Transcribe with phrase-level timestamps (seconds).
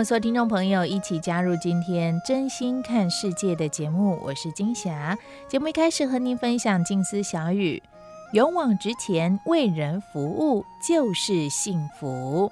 [0.00, 5.14] 们所有听众朋友一起加入今天真心看世界的节目，我是金霞。
[5.46, 7.82] 节目一开始和您分享静思小语：
[8.32, 12.50] 勇往直前，为人服务就是幸福。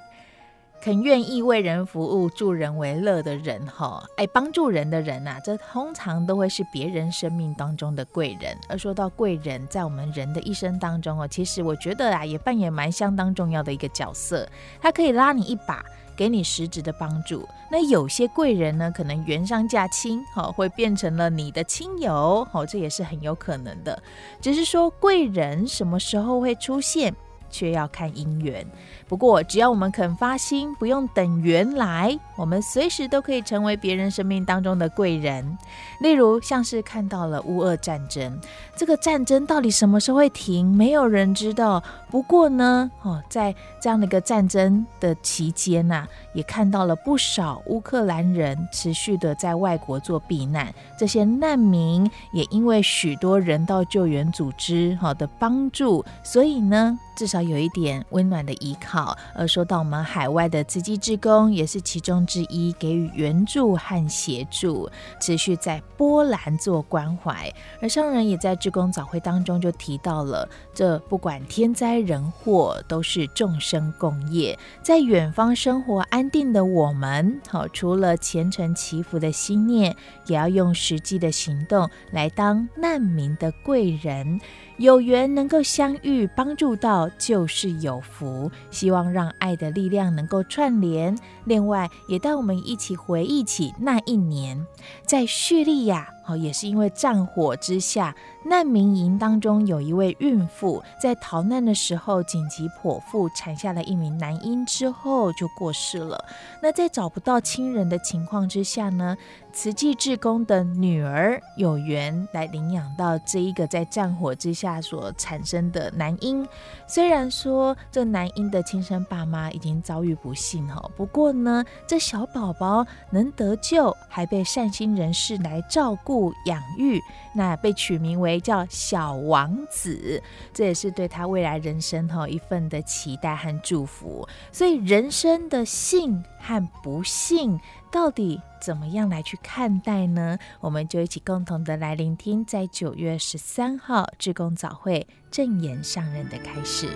[0.82, 8.54] 肯愿意为人服务、助人为乐的人，哈，爱帮助人的人呐、这通常都会是别人生命当中的贵人。
[8.68, 14.46] 而说到贵人，在我们人的一生当中哦，其实我觉得啊，也扮演蛮相当重要的一个角色，
[14.82, 15.82] 他可以拉你一把。
[16.18, 24.02] 给你实质的帮助，那有些贵人呢，可能缘上嫁亲，好，会变成了你的亲友，好，这也是很有可能的。
[24.40, 27.14] 只是说贵人什么时候会出现，
[27.50, 28.66] 却要看因缘。
[29.06, 35.58] 不过，只要我们肯发心，不用等缘来，我们随时都可以成为别人生命当中的贵人。
[36.00, 38.38] 例如，像是看到了乌俄战争，
[38.76, 41.82] 这个战争到底什么时候会停，没有人知道。
[42.10, 50.72] 不过呢，哦，在这样的一个战争的期间呐、也看到了不少乌克兰人持续的在外国做避难。
[50.98, 59.18] 这些难民也因为许多人道救援组织好的帮助，所以呢，至少有一点温暖的依靠。
[59.34, 64.88] 而说到我们海外的慈济志工，也是其中之一，给予援助和协助，
[65.20, 67.52] 持续在波兰做关怀。
[67.82, 74.56] 而上人也在志工早会当中就提到了，这不管天灾人祸，都是众生共业。
[74.80, 79.96] 在远方生活安定的我们，好，除了虔诚祈福的心念，
[80.26, 84.40] 也要用实际的行动来当难民的贵人。
[84.78, 88.48] 有缘能够相遇，帮助到就是有福。
[88.70, 91.16] 希望让爱的力量能够串联。
[91.44, 94.64] 另外，也带我们一起回忆起那一年，
[95.04, 98.14] 在叙利亚，哦，也是因为战火之下。
[98.44, 106.24] 难民营当中有一位孕妇，在逃难的时候紧急剖腹产下了一名男婴之后就过世了。
[106.62, 109.16] 那在找不到亲人的情况之下呢，
[109.60, 116.46] 慈济志工的女儿有缘来领养到这一个在战火之下所产生的男婴。
[116.86, 127.02] 虽然说这男婴的亲生爸妈已经遭遇不幸哈，不过呢，这小宝宝能得救，还被善心人士来照顾养育，
[127.38, 128.42] 那被取名为。
[128.48, 130.22] 叫小王子，
[130.54, 134.26] 这也是对他未来人生哈一份的期待和祝福。
[134.50, 137.60] 所以人生的幸和不幸，
[137.92, 140.38] 到底怎么样来去看待呢？
[140.60, 146.88] 我们就一起共同的来聆听，在九月十三号志工早会正言上任的开始。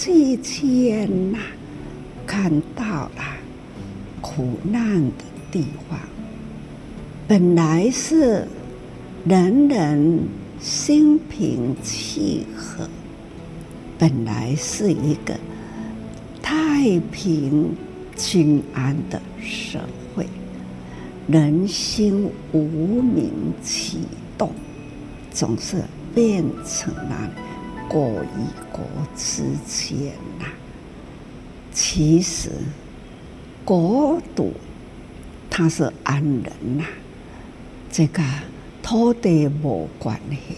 [0.00, 1.38] 这一天呐，
[2.24, 3.36] 看到了
[4.20, 5.98] 苦难的地方，
[7.26, 8.46] 本来是
[9.24, 10.20] 人人
[10.60, 12.88] 心平气和，
[13.98, 15.36] 本来是一个
[16.40, 17.74] 太平
[18.16, 19.80] 均安的社
[20.14, 20.24] 会，
[21.26, 23.32] 人心无明
[23.64, 23.98] 起
[24.38, 24.52] 动，
[25.32, 25.82] 总是
[26.14, 27.28] 变成了。
[27.88, 28.84] 国与国
[29.16, 30.44] 之间呐，
[31.72, 32.50] 其实
[33.64, 34.52] 国土
[35.48, 36.84] 它是安人呐，
[37.90, 38.22] 这个
[38.82, 40.56] 土地无关系，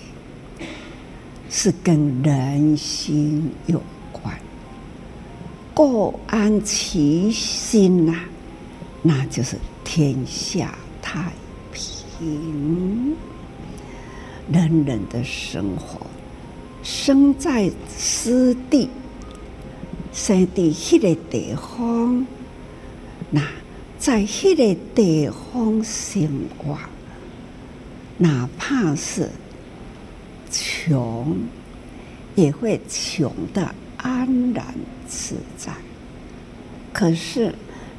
[1.48, 3.80] 是跟人心有
[4.10, 4.36] 关。
[5.72, 8.24] 各安其心呐，
[9.02, 11.32] 那就是天下太
[11.72, 13.16] 平，
[14.50, 16.09] 人人的生活。
[16.82, 18.88] 生在斯地，
[20.12, 22.26] 生在迄个地方，
[23.30, 23.42] 那
[23.98, 26.28] 在迄个地方生
[26.58, 26.76] 活，
[28.18, 29.28] 哪怕是
[30.50, 31.36] 穷，
[32.34, 34.64] 也会穷得安然
[35.06, 35.72] 自在。
[36.92, 37.54] 可是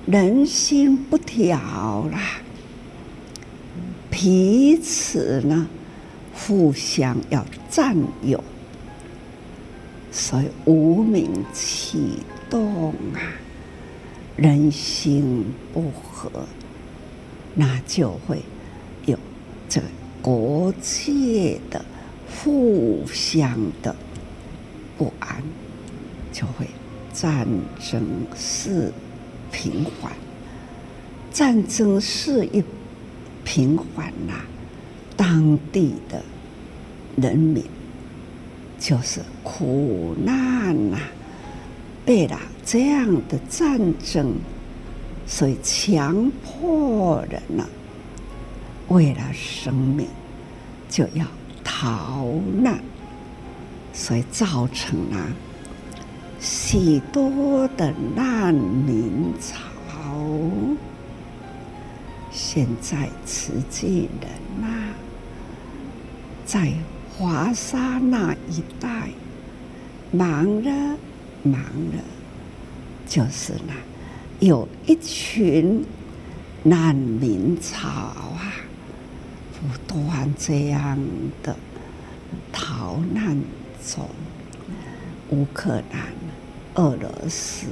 [0.06, 2.42] 人心不调啦，
[4.10, 5.68] 彼此呢，
[6.34, 8.44] 互相要占有，
[10.12, 12.20] 所以无明启
[12.50, 13.20] 动啊，
[14.36, 16.30] 人心不和，
[17.56, 18.42] 那就会
[19.06, 19.18] 有
[19.70, 19.88] 这个
[20.22, 21.84] 国界的
[22.30, 23.96] 互相的
[24.98, 25.42] 不安，
[26.34, 26.68] 就会
[27.14, 27.48] 战
[27.80, 28.04] 争
[28.36, 28.92] 是
[29.50, 30.12] 平缓，
[31.32, 32.62] 战争是一
[33.46, 34.34] 平缓呐，
[35.16, 36.22] 当地的
[37.16, 37.64] 人民
[38.82, 40.98] 就是苦难呐，
[42.04, 42.36] 被了
[42.66, 44.34] 这样的战争，
[45.28, 47.64] 所以强迫人呢，
[48.88, 50.08] 为了生命
[50.90, 51.24] 就要
[51.64, 52.26] 逃
[52.60, 52.80] 难，
[53.94, 55.28] 所以造成了
[56.40, 59.60] 许多的难民潮。
[62.32, 64.68] 现在慈济人呐，
[66.46, 66.74] 在
[67.18, 69.10] 华沙那一带
[70.12, 70.98] 忙了
[71.44, 72.04] 忙了，
[73.08, 73.74] 就是那，
[74.40, 75.86] 有一群
[76.64, 78.54] 难民潮啊，
[79.54, 80.98] 不断这样
[81.44, 81.56] 的
[82.52, 83.40] 逃难
[83.86, 84.10] 中，
[85.30, 86.14] 乌克兰、
[86.76, 87.68] 俄罗斯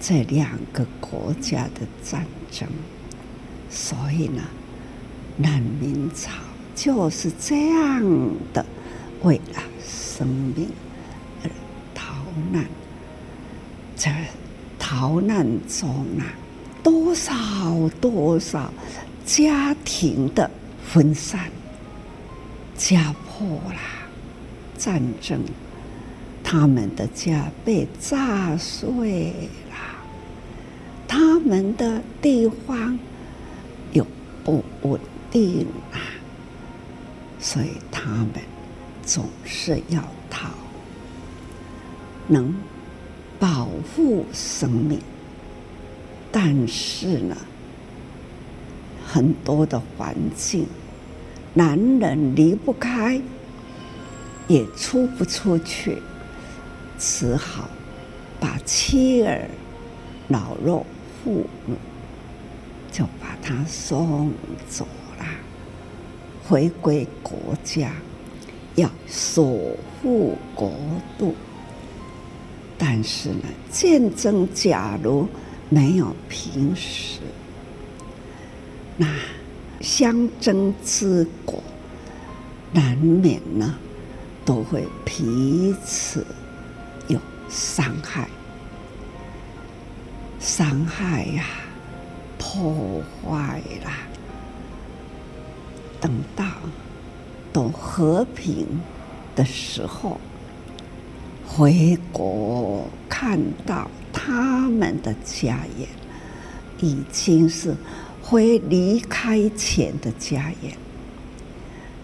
[0.00, 2.68] 这两个国家的战争，
[3.70, 4.42] 所以呢，
[5.36, 6.32] 难民潮
[6.78, 8.00] 就是这样
[8.54, 8.64] 的，
[9.22, 10.68] 为了生命
[11.42, 11.50] 而
[11.92, 12.14] 逃
[12.52, 12.64] 难。
[13.96, 14.28] 在
[14.78, 15.90] 逃难中
[16.20, 16.22] 啊，
[16.84, 17.34] 多少
[18.00, 18.72] 多少
[19.26, 20.48] 家庭的
[20.86, 21.50] 分散，
[22.76, 23.80] 家破了，
[24.76, 25.40] 战争，
[26.44, 29.32] 他们的家被炸碎
[29.68, 29.76] 了，
[31.08, 32.96] 他们的地方
[33.90, 34.06] 又
[34.44, 35.00] 不稳
[35.32, 35.98] 定啊，
[37.40, 38.32] 所以他们
[39.04, 40.48] 总是要逃，
[42.26, 42.54] 能
[43.38, 45.00] 保护生命，
[46.32, 47.36] 但是呢，
[49.06, 50.66] 很多的环境，
[51.54, 53.20] 男人离不开，
[54.48, 56.02] 也出不出去，
[56.98, 57.68] 只好
[58.40, 59.48] 把妻儿、
[60.26, 60.84] 老弱
[61.24, 61.72] 妇孺
[62.90, 64.32] 就把他送
[64.68, 64.86] 走
[65.18, 65.24] 了，
[66.48, 67.92] 回归国家，
[68.74, 70.72] 要守护国
[71.18, 71.34] 度。
[72.78, 75.28] 但是呢，战争假如
[75.68, 77.20] 没有平息，
[78.96, 79.06] 那
[79.80, 81.62] 相争之国
[82.72, 83.74] 难免呢
[84.44, 86.24] 都会彼此
[87.08, 87.20] 有
[87.50, 88.28] 伤害、
[90.40, 91.44] 伤害呀、
[92.38, 93.92] 破坏啦。
[96.00, 96.44] 等到
[97.52, 98.66] 都和平
[99.34, 100.20] 的时候。
[101.50, 105.88] 回国看到他们的家园，
[106.78, 107.74] 已经是
[108.22, 110.76] 会离开前的家园，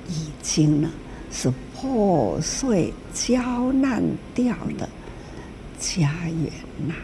[0.08, 0.90] 已经呢
[1.30, 4.02] 是破碎焦烂
[4.34, 4.88] 掉的
[5.78, 6.50] 家园
[6.88, 6.94] 呐。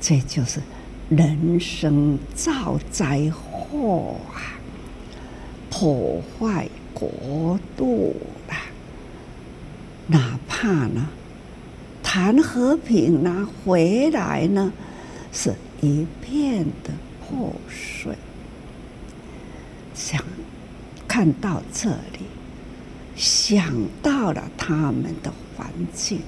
[0.00, 0.60] 这就是
[1.08, 4.58] 人生造灾祸啊，
[5.80, 8.14] 破坏国度
[8.50, 8.68] 啊，
[10.08, 11.08] 哪怕呢。
[12.02, 14.70] 谈和平呢，回来呢，
[15.32, 16.90] 是一片的
[17.26, 18.14] 破碎。
[19.94, 20.22] 想
[21.08, 22.26] 看到这里，
[23.16, 23.72] 想
[24.02, 26.20] 到了他们的环境，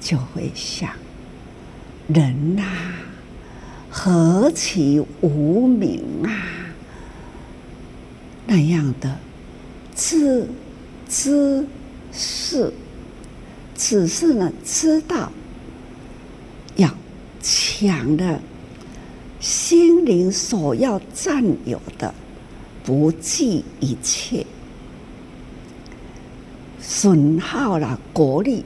[0.00, 0.90] 就会想：
[2.08, 2.64] 人呐、
[3.88, 6.66] 何其无明啊！
[8.48, 9.16] 那样的
[9.94, 10.48] 自
[11.08, 11.64] 知
[12.10, 12.72] 是。
[13.80, 15.30] 只是呢，知道
[16.74, 16.92] 要
[17.40, 18.40] 抢的
[19.38, 22.12] 心灵所要占有的，
[22.82, 24.44] 不计一切，
[26.80, 28.64] 损耗了国力，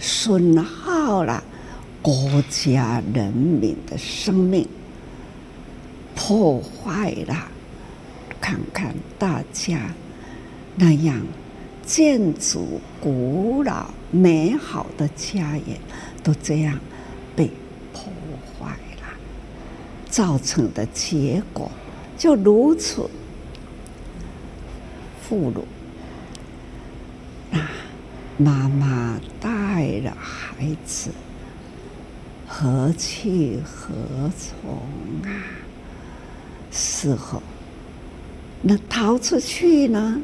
[0.00, 1.44] 损耗了
[2.00, 4.66] 国家人民的生命，
[6.14, 7.46] 破坏了，
[8.48, 9.78] 看看大家
[10.76, 11.20] 那样。
[11.84, 15.78] 建筑古老美好的家园
[16.22, 16.78] 都这样
[17.34, 17.50] 被
[17.94, 18.04] 破
[18.60, 19.08] 坏了，
[20.10, 21.70] 造成的结果
[22.18, 23.08] 就如此
[25.22, 25.62] 俘虏，
[27.50, 27.66] 那
[28.36, 31.10] 妈妈带了孩子，
[32.46, 34.78] 何去何从
[35.24, 35.32] 啊？
[36.70, 37.42] 事后，
[38.62, 40.20] 那逃出去呢？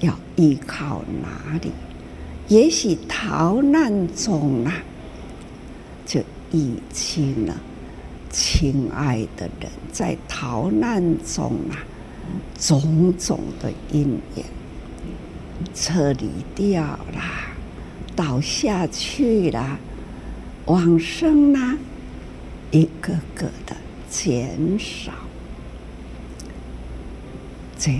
[0.00, 1.72] 要依靠哪里？
[2.48, 4.72] 也许逃难中啊，
[6.04, 6.20] 就
[6.52, 7.56] 已经了
[8.30, 11.80] 亲爱的人，在逃难中啊，
[12.58, 14.44] 种种的因缘
[15.74, 17.20] 撤离掉了，
[18.14, 19.78] 倒下去了，
[20.66, 21.78] 往生呢，
[22.70, 23.74] 一个个的
[24.10, 25.12] 减少，
[27.78, 27.92] 这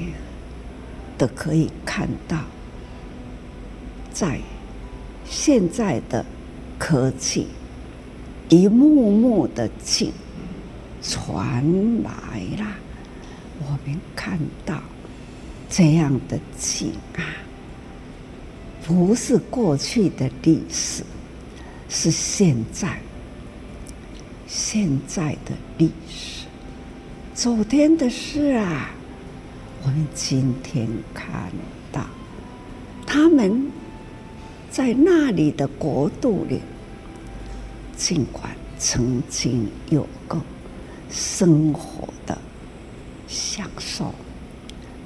[1.18, 2.38] 都可以看到。
[4.12, 4.40] 在
[5.28, 6.24] 现在的
[6.78, 7.48] 科技，
[8.48, 10.10] 一幕幕的景
[11.02, 11.62] 传
[12.02, 12.10] 来
[12.58, 12.66] 了，
[13.60, 14.80] 我们看到
[15.68, 17.20] 这样的景啊，
[18.86, 21.02] 不是过去的历史，
[21.90, 22.98] 是现在
[24.46, 26.46] 现在的历史，
[27.34, 28.90] 昨天的事啊，
[29.86, 31.52] 我们今天看
[31.92, 32.04] 到
[33.06, 33.70] 他们。
[34.68, 36.60] 在那里的国度里，
[37.96, 40.38] 尽管曾经有过
[41.10, 42.36] 生活的
[43.26, 44.12] 享受，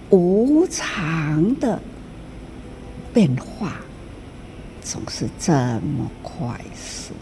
[0.08, 1.80] 无常的
[3.14, 3.76] 变化
[4.82, 7.14] 总是这么快速，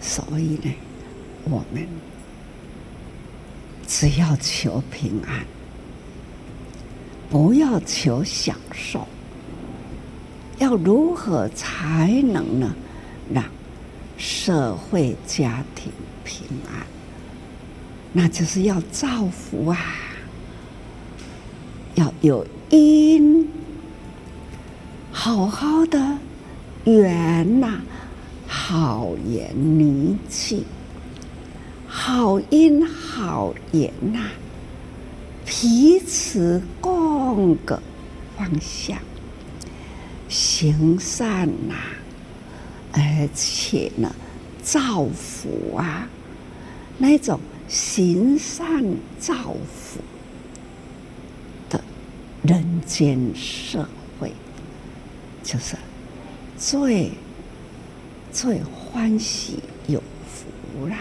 [0.00, 0.74] 所以呢，
[1.44, 1.86] 我们
[3.86, 5.44] 只要求平安，
[7.32, 9.08] 不要求享受。
[10.58, 12.74] 要如何才能呢？
[13.32, 13.42] 让
[14.18, 15.90] 社会家庭
[16.22, 16.86] 平安，
[18.12, 19.78] 那就是要造福啊！
[21.94, 23.48] 要有因，
[25.10, 26.18] 好好的
[26.84, 27.80] 缘呐，
[28.46, 30.64] 好缘凝聚，
[31.88, 34.20] 好因好缘呐，
[35.44, 37.11] 彼此共
[37.64, 37.82] 个
[38.36, 38.98] 方向。
[40.28, 41.74] 行善呐、
[42.92, 44.14] 而且呢，
[44.62, 46.08] 造福啊，
[46.96, 48.82] 那种行善
[49.18, 49.34] 造
[49.74, 50.00] 福
[51.68, 51.82] 的
[52.42, 53.86] 人间社
[54.18, 54.32] 会，
[55.42, 55.76] 就是
[56.56, 57.10] 最
[58.32, 60.96] 最欢喜有福啦！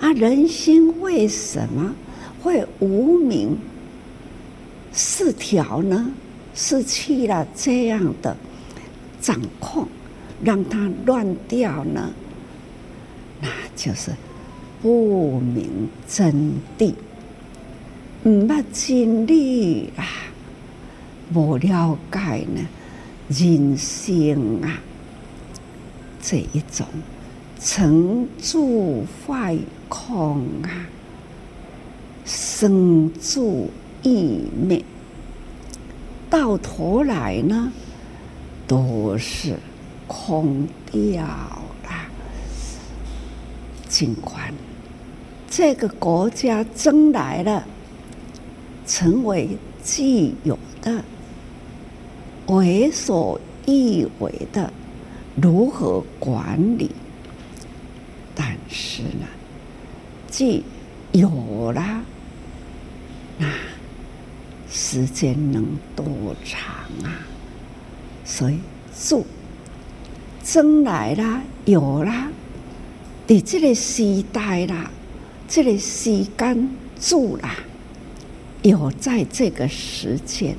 [0.00, 1.94] 啊，人心为什么
[2.42, 3.56] 会无明
[4.94, 6.10] 四条呢？
[6.54, 8.36] 失去了这样的
[9.20, 9.88] 掌控，
[10.40, 12.12] 让它乱掉呢？
[13.40, 14.12] 那就是
[14.80, 16.94] 不明真谛，
[18.22, 20.06] 唔捌经历啊，
[21.32, 22.60] 不了解呢
[23.28, 24.78] 人生啊，
[26.22, 26.86] 这一种
[27.58, 29.58] 成住坏
[29.88, 30.86] 空啊，
[32.24, 33.68] 生住
[34.04, 34.84] 异灭。
[36.30, 37.72] 到头来呢，
[38.66, 39.58] 都是
[40.06, 41.90] 空掉了。
[43.88, 44.52] 尽管
[45.48, 47.64] 这个国家争来了，
[48.86, 51.04] 成为既有的、
[52.46, 54.72] 为所欲为的，
[55.40, 56.90] 如何管理？
[58.34, 59.26] 但是呢，
[60.28, 60.64] 既
[61.12, 62.02] 有了，
[64.94, 66.06] 时间能多
[66.44, 66.62] 长
[67.02, 67.18] 啊？
[68.24, 68.60] 所以
[68.96, 69.26] 住
[70.44, 72.28] 争来啦，有啦，
[73.26, 74.88] 你这个时代啦，
[75.48, 76.70] 这个时间
[77.00, 77.56] 住啦，
[78.62, 80.54] 有在这个时间，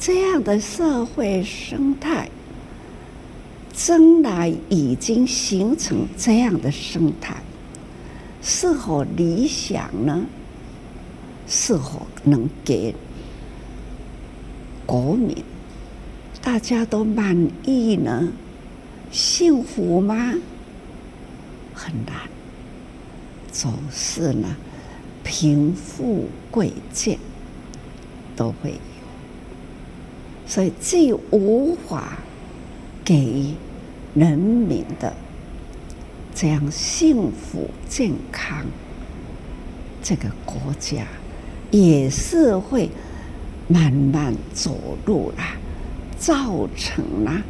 [0.00, 2.28] 这样的社会生态，
[3.72, 7.36] 争来已经形成这样的生态，
[8.42, 10.26] 是否理想呢？
[11.46, 12.94] 是否能给
[14.86, 15.44] 国民
[16.42, 18.32] 大家都满意呢？
[19.10, 20.34] 幸福吗？
[21.72, 22.14] 很难。
[23.52, 24.56] 总是呢，
[25.22, 27.18] 贫富贵贱
[28.34, 28.76] 都会有，
[30.46, 32.18] 所以既无法
[33.04, 33.54] 给
[34.14, 35.14] 人民的
[36.34, 38.66] 这样幸福健康，
[40.02, 41.06] 这个国家。
[41.74, 42.88] 也是会
[43.66, 45.42] 慢慢走入了，
[46.16, 47.42] 造成了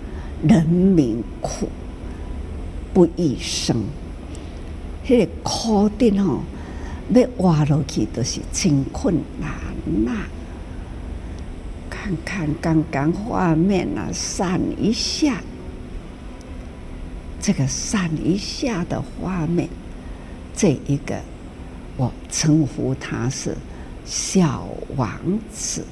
[0.49, 1.69] 人民苦
[2.95, 3.85] 不欲生。
[5.07, 6.41] 那个苦的哦，
[7.11, 9.51] 要活下去都是真困难
[10.07, 10.13] 呐。
[11.91, 15.43] 看看刚刚画面啊，闪一下，
[17.43, 19.69] 这个闪一下的画面，
[20.57, 21.21] 这一个
[21.99, 23.55] 我称呼它是
[24.05, 25.11] 小王
[25.53, 25.85] 子，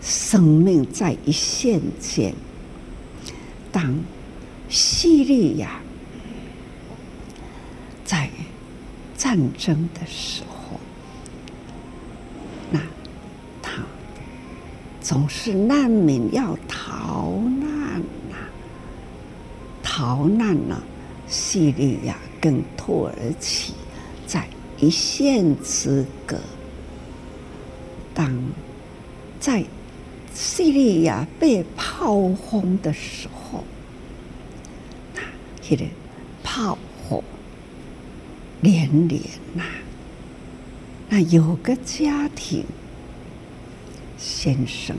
[0.00, 2.34] 生命在一线间。
[3.70, 3.94] 当
[4.68, 5.80] 叙利亚
[8.04, 8.30] 在
[9.16, 10.80] 战争的时候，
[12.70, 12.80] 那
[13.60, 13.82] 他
[15.00, 18.00] 总是难民要逃难
[18.30, 18.36] 呐，
[19.82, 20.82] 逃难了。
[21.28, 23.72] 叙利亚跟土耳其
[24.26, 24.46] 在
[24.78, 26.36] 一线之隔，
[28.22, 28.32] 当
[29.40, 29.64] 在
[30.32, 33.64] 叙利亚被炮轰的时候。
[35.68, 35.84] 那个
[36.44, 37.24] 炮火
[38.60, 39.20] 连连
[39.54, 39.64] 呐，
[41.08, 42.64] 那有个家庭
[44.18, 44.94] 先生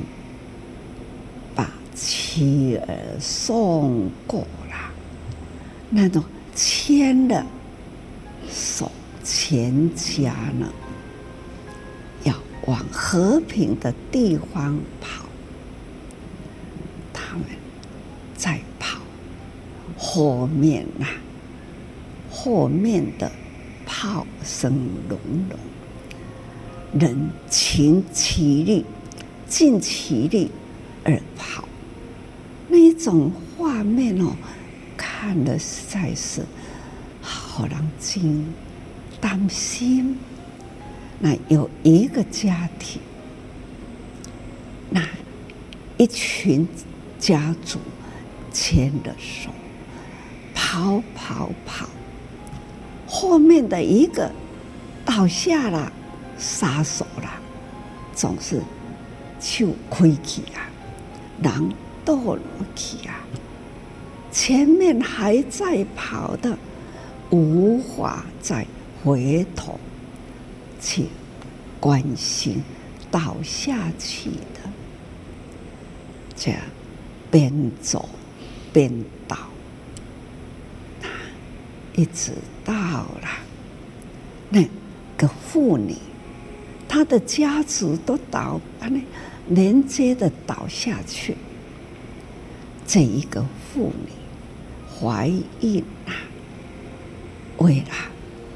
[1.53, 4.89] 把妻儿送过来，
[5.92, 6.24] 那种
[6.56, 7.46] 牵了
[8.50, 8.92] 手，
[9.24, 10.74] 全家呢
[12.65, 15.25] 往和平的地方跑，
[17.12, 17.46] 他们
[18.36, 19.00] 在跑。
[19.98, 21.10] 后面呐、啊，
[22.29, 23.32] 后面的
[23.86, 25.17] 炮声隆
[25.50, 25.60] 隆，
[27.00, 28.86] 人倾其力，
[29.48, 30.51] 尽其力
[31.03, 31.67] 而跑，
[32.67, 34.36] 那一种画面哦，
[34.98, 36.43] 看的实在是
[37.22, 37.79] 好让
[38.13, 38.46] 人
[39.22, 40.17] 担心。
[41.20, 43.01] 那有一个家庭，
[44.89, 45.01] 那
[45.98, 46.67] 一群
[47.20, 47.79] 家族
[48.51, 49.50] 牵着手。
[50.55, 51.88] 跑跑跑！
[53.05, 54.32] 后面的一个
[55.05, 55.91] 倒下了，
[56.36, 57.30] 撒手了，
[58.15, 58.60] 总是
[59.39, 60.65] 就亏气啊，
[61.43, 61.71] 人
[62.04, 62.41] 堕落
[62.76, 63.21] 去啊！
[64.32, 66.58] 前面还在跑的，
[67.30, 68.65] 无法再
[69.04, 69.80] 回头
[70.84, 71.08] 去
[71.80, 72.62] 关心
[73.10, 74.69] 倒下去的，
[76.36, 76.60] 这样
[77.32, 78.10] 边走
[78.74, 78.91] 边
[79.28, 79.38] 倒。
[81.96, 82.34] 一直
[82.65, 83.30] 到了
[84.50, 84.67] 那
[85.15, 85.96] 个妇女，
[86.88, 89.00] 她的家族都倒，啊，那
[89.48, 91.38] 连接的倒下去。
[92.86, 94.12] 这一个妇女
[95.00, 96.13] 怀孕了，
[97.58, 97.96] 为了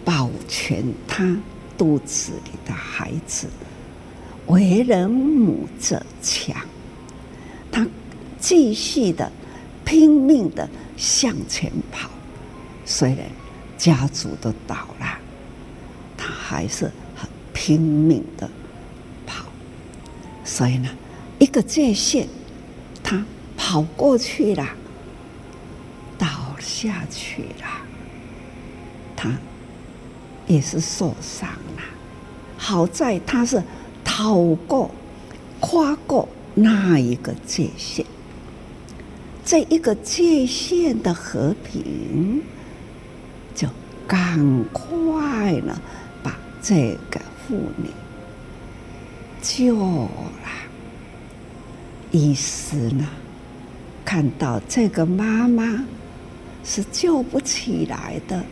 [0.03, 1.37] 保全她
[1.77, 3.47] 肚子里的孩子，
[4.47, 6.55] 为人母则强，
[7.71, 7.85] 他
[8.39, 9.31] 继续的
[9.85, 12.09] 拼命的向前跑。
[12.85, 13.19] 虽然
[13.77, 15.19] 家族都倒了，
[16.17, 18.49] 他还是很拼命的
[19.25, 19.45] 跑。
[20.43, 20.89] 所以呢，
[21.37, 22.27] 一个界限，
[23.03, 23.23] 他
[23.55, 24.65] 跑过去了，
[26.17, 26.27] 倒
[26.59, 27.67] 下去了，
[29.15, 29.29] 他
[30.47, 31.83] 也是受伤了。
[32.57, 33.61] 好在他是
[34.03, 34.89] 逃过、
[35.59, 38.05] 跨过那一个界限，
[39.45, 42.41] 这一个界限的和平。
[43.53, 43.67] 就
[44.07, 45.79] 赶快呢，
[46.21, 47.89] 把这个妇女
[49.41, 50.09] 救了。
[52.11, 53.07] 医师呢，
[54.05, 55.83] 看到这个妈妈
[56.63, 58.43] 是救不起来的，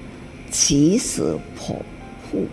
[0.57, 1.21] 及时
[1.59, 1.75] 剖
[2.31, 2.47] 腹，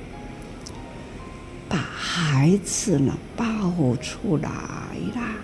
[1.69, 3.47] 把孩子呢抱
[3.99, 4.51] 出来
[5.15, 5.37] 啦。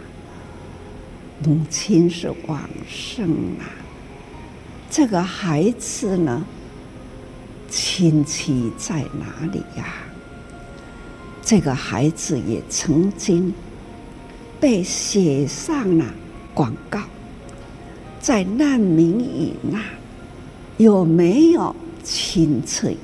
[1.44, 3.28] 母亲是往生
[3.60, 3.62] 啊，
[4.90, 6.44] 这个孩子呢？
[7.70, 9.94] 亲戚在哪里呀？
[11.40, 13.54] 这个孩子也曾经
[14.58, 16.04] 被写上了
[16.52, 17.02] 广告，
[18.20, 19.78] 在难民营啊
[20.76, 21.74] 有没有
[22.08, 22.96] 清脆？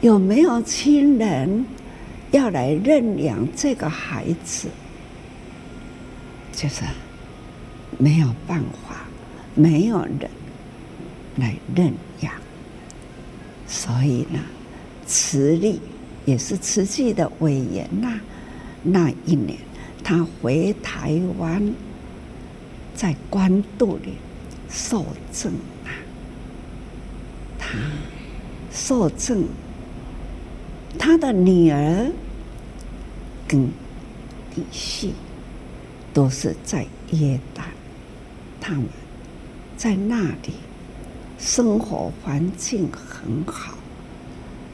[0.00, 1.64] 有没有亲人
[2.32, 4.68] 要来认养这个孩子？
[6.52, 6.82] 就是
[7.96, 9.06] 没有办法，
[9.54, 10.28] 没有人
[11.36, 12.32] 来认养。
[13.66, 14.40] 所以呢，
[15.06, 15.80] 慈利
[16.24, 18.20] 也是慈济的委员呐。
[18.82, 19.58] 那一年，
[20.02, 21.72] 他回台湾，
[22.94, 24.14] 在关渡里
[24.68, 25.50] 受赠
[25.84, 25.88] 啊。
[27.58, 27.78] 他
[28.74, 29.44] 受赠，
[30.98, 32.10] 他的女儿
[33.48, 35.10] 跟女婿
[36.12, 37.64] 都是在耶诞，
[38.60, 38.84] 他们
[39.76, 40.54] 在那里。
[41.36, 43.74] 生活环境很好，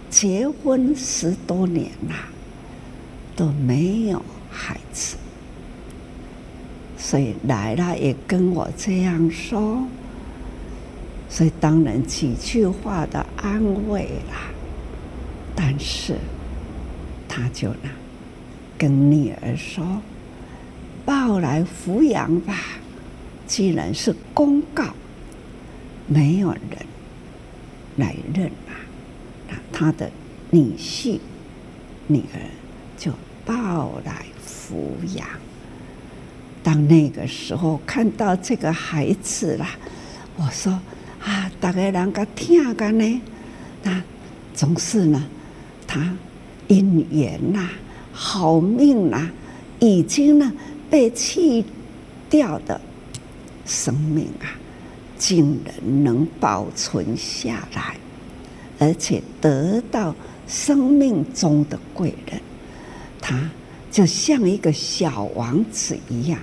[0.09, 2.15] 结婚十多年了，
[3.35, 5.17] 都没有孩子，
[6.97, 9.83] 所以来了也跟我这样说，
[11.31, 14.51] 所以当然几句话的安慰啦。
[15.55, 16.17] 但是
[17.29, 17.91] 他就呢
[18.77, 19.85] 跟女儿说
[21.07, 22.57] ：“抱来抚养吧。”
[23.47, 24.85] 既然是公告，
[26.07, 26.61] 没有人
[27.97, 28.79] 来认啊，
[29.49, 30.11] 那他的
[30.51, 31.19] 女婿、
[32.07, 32.41] 女儿
[32.97, 33.13] 就
[33.45, 35.27] 抱来抚养。
[36.63, 39.71] 当那个时候看到这个孩子啦，
[40.37, 40.79] 我说
[41.23, 43.21] 啊，大家人家听干呢，
[43.83, 44.03] 那
[44.55, 45.23] 总是呢，
[45.87, 46.17] 他
[46.69, 47.69] 姻缘呐、
[48.13, 49.31] 好命呐、
[49.79, 50.53] 已经呢
[50.89, 51.65] 被弃
[52.29, 52.81] 掉的
[53.67, 54.49] 生命啊，
[55.19, 57.97] 竟然能保存下来，
[58.79, 60.15] 而且得到
[60.47, 62.41] 生命中的贵人，
[63.21, 63.51] 他
[63.91, 66.41] 就像一个小王子一样。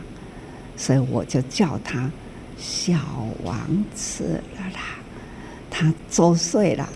[0.79, 2.11] 所以我就叫他
[2.57, 2.97] 小
[3.43, 3.55] 王
[3.93, 4.81] 子了啦。
[5.69, 6.89] 他周岁了，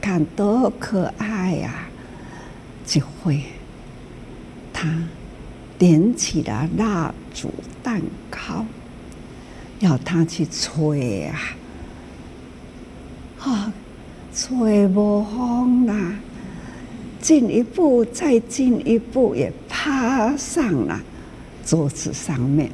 [0.00, 1.88] 看多可爱呀、
[2.84, 3.42] 就会
[4.72, 5.02] 他
[5.78, 8.66] 点起了蜡烛蛋糕，
[9.80, 11.40] 要他去吹啊！
[13.40, 13.72] 啊，
[14.34, 16.14] 吹不风啦！
[17.20, 21.00] 进一步，再进一步，也爬上了
[21.64, 22.70] 桌子上面。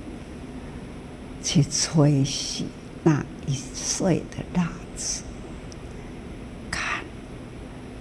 [1.43, 2.63] 去吹熄
[3.03, 5.23] 那一岁的蜡烛，
[6.71, 7.03] 看，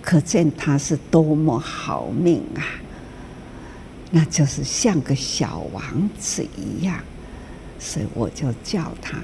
[0.02, 2.62] 可见他是多么好命啊！
[4.12, 7.00] 那就是像个小王子一样，
[7.80, 9.20] 所以我就叫他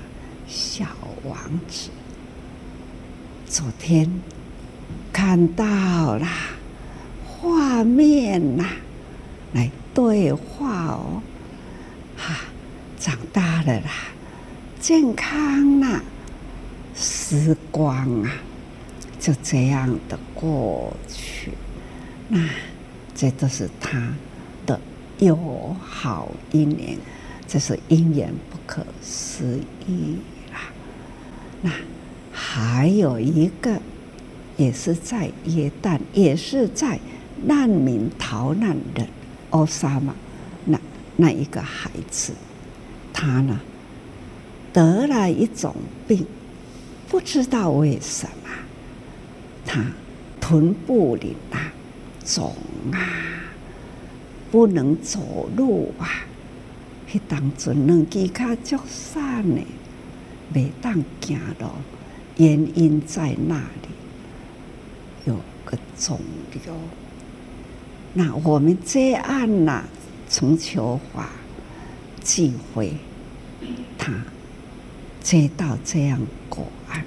[0.48, 0.86] 小
[1.24, 1.90] 王子。
[3.48, 4.10] 昨天
[5.12, 6.28] 看到了
[7.26, 8.66] 画面呐、
[9.54, 11.22] 来对话哦，
[12.16, 12.45] 哈。
[13.36, 13.92] 大了啦，
[14.80, 16.02] 健康啦，
[16.96, 17.94] 时光
[18.24, 18.32] 啊，
[19.20, 21.52] 就这样的过去。
[22.30, 22.48] 那
[23.14, 24.14] 这都是他
[24.66, 24.80] 的
[25.20, 26.98] 友好姻缘，
[27.46, 30.16] 这是因缘不可思议
[30.54, 30.62] 啦。
[31.62, 31.70] 那
[32.32, 33.82] 还有一个，
[34.56, 36.98] 也是在耶旦，也是在
[37.44, 39.06] 难民逃难的
[39.50, 40.16] 奥沙玛，
[40.64, 40.80] 那
[41.18, 42.32] 那一个孩子。
[43.18, 43.62] 他呢，
[44.74, 45.74] 得了一种
[46.06, 46.28] 病，
[47.08, 48.50] 不知道为什么，
[49.66, 49.86] 他
[50.42, 51.72] 臀部里啊
[52.26, 52.54] 肿
[52.92, 53.00] 啊，
[54.52, 56.28] 不能走路啊，
[57.08, 59.62] 去当阵两只脚就散呢，
[60.54, 61.68] 没当行路，
[62.36, 63.88] 原因在那里，
[65.24, 66.20] 有个肿
[66.52, 66.74] 瘤。
[68.14, 69.86] 那我们这样呢、
[70.28, 71.30] 从求法。
[72.26, 72.92] 机会，
[73.98, 74.12] 他
[75.22, 76.58] 接到这样个
[76.90, 77.06] 案，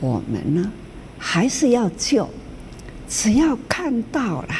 [0.00, 0.72] 我们呢
[1.16, 2.28] 还是要救。
[3.08, 4.54] 只要看到了，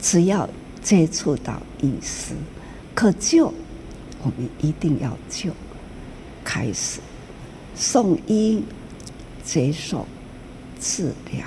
[0.00, 0.48] 只要
[0.82, 2.34] 接触到医师，
[2.94, 3.52] 可救，
[4.22, 5.52] 我们一定要救。
[6.42, 7.00] 开始
[7.76, 8.62] 送医，
[9.44, 10.06] 接受
[10.80, 11.46] 治疗，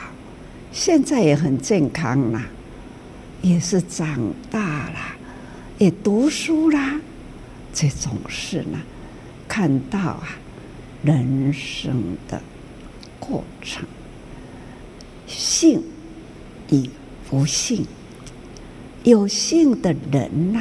[0.71, 2.45] 现在也很健康啦，
[3.41, 4.17] 也是长
[4.49, 4.99] 大了，
[5.79, 7.01] 也读书啦。
[7.79, 8.79] 这种事呢，
[9.47, 10.29] 看到啊，
[11.03, 12.41] 人生的
[13.19, 13.85] 过程，
[15.27, 15.83] 幸
[16.71, 16.89] 与
[17.29, 17.85] 不幸，
[19.03, 20.59] 有幸的人呐、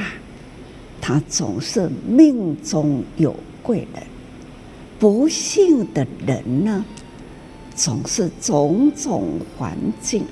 [1.01, 4.03] 他总是命中有贵人；
[4.99, 6.85] 不幸的人呢，
[7.75, 10.23] 总是种种环境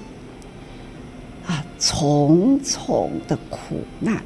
[1.46, 4.22] 啊，重重的苦难。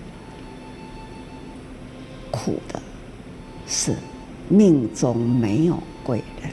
[2.30, 2.80] 苦的
[3.66, 3.94] 是
[4.48, 6.50] 命中没有贵人，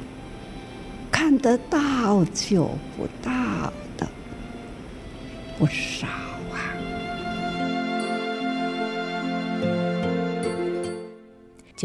[1.11, 2.65] 看得到就
[2.97, 3.31] 不到
[3.97, 4.07] 的
[5.57, 6.07] 不傻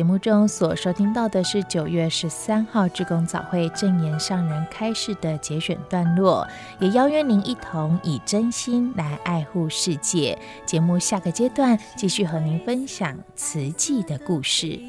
[0.00, 10.38] 节目中所收听到的是九月十三号志工早会正言上人开示的节选段落，也邀约您一同以真心来爱护世界。
[10.64, 14.80] 节目下个阶段继续和您分享慈济的故事。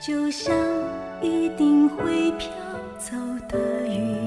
[0.00, 0.50] 就像
[1.20, 2.48] 一定会飘
[2.98, 3.12] 走
[3.50, 4.26] 的云，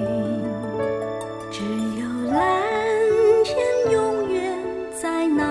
[1.52, 1.64] 只
[2.00, 2.62] 有蓝
[3.44, 3.58] 天
[3.92, 4.56] 永远
[5.02, 5.51] 在那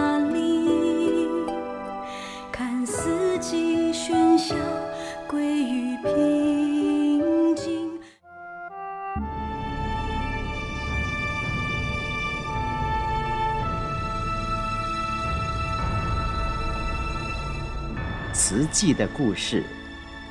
[18.50, 19.62] 慈济的故事，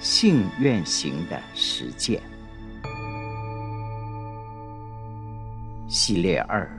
[0.01, 2.21] 信愿行的实践。
[5.87, 6.69] 系列二：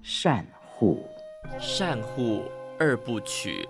[0.00, 1.04] 善护。
[1.58, 2.44] 善护
[2.78, 3.68] 二部曲，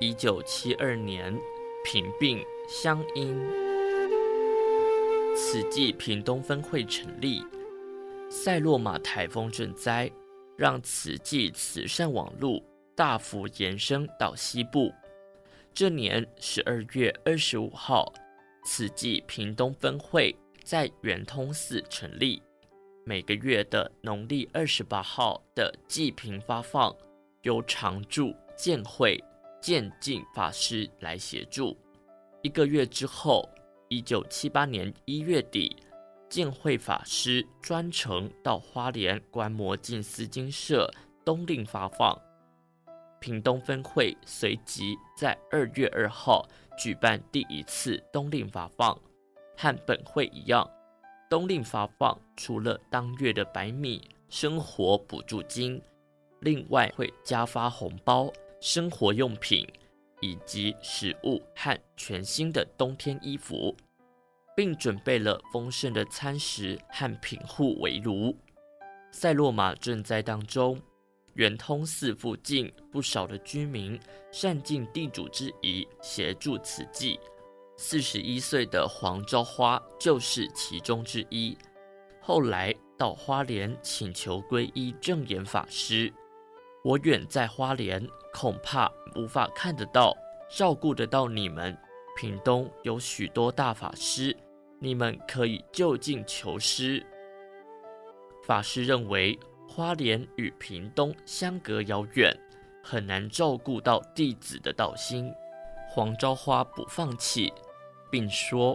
[0.00, 1.38] 一九七二年，
[1.84, 3.38] 平病乡音。
[5.36, 7.44] 慈济屏东分会成立，
[8.30, 10.10] 塞洛玛台风赈灾，
[10.56, 14.90] 让慈济慈善网路大幅延伸到西部。
[15.76, 18.10] 这年十二月二十五号，
[18.64, 20.34] 慈济屏东分会
[20.64, 22.42] 在圆通寺成立。
[23.04, 26.96] 每个月的农历二十八号的济贫发放，
[27.42, 29.22] 由常住建慧
[29.60, 31.76] 建进法师来协助。
[32.40, 33.46] 一个月之后，
[33.90, 35.76] 一九七八年一月底，
[36.30, 40.90] 建慧法师专程到花莲观摩静思精舍
[41.22, 42.18] 冬令发放。
[43.26, 48.96] 屏东分会随即在二月二号举办第一次冬令发放，
[49.56, 50.64] 和本会一样，
[51.28, 55.82] 冬令发放除了当月的白米生活补助金，
[56.38, 59.66] 另外会加发红包、生活用品
[60.20, 63.76] 以及食物和全新的冬天衣服，
[64.54, 68.32] 并准备了丰盛的餐食和品护围炉。
[69.10, 70.80] 赛洛玛賑灾当中。
[71.36, 73.98] 圆通寺附近不少的居民
[74.32, 77.20] 善尽地主之谊，协助慈济。
[77.76, 81.56] 四十一岁的黄昭花就是其中之一。
[82.22, 86.10] 后来到花莲请求皈依正言法师。
[86.82, 90.16] 我远在花莲，恐怕无法看得到、
[90.48, 91.76] 照顾得到你们。
[92.16, 94.34] 屏东有许多大法师，
[94.80, 97.04] 你们可以就近求师。
[98.42, 99.38] 法师认为。
[99.76, 102.34] 花莲与屏东相隔遥远，
[102.82, 105.30] 很难照顾到弟子的道心。
[105.86, 107.52] 黄昭花不放弃，
[108.10, 108.74] 并说：“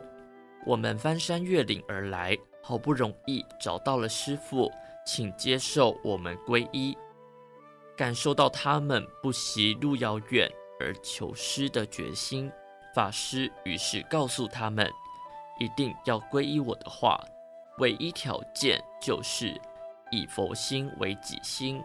[0.64, 4.72] 我们翻山越岭而来，好不容易找到了师父，
[5.04, 6.96] 请接受我们皈依。”
[7.98, 10.48] 感受到他们不惜路遥远
[10.80, 12.52] 而求师的决心，
[12.94, 14.88] 法师于是告诉他们
[15.58, 17.20] ：“一定要皈依我的话，
[17.80, 19.60] 唯一条件就是。”
[20.12, 21.82] 以佛心为己心，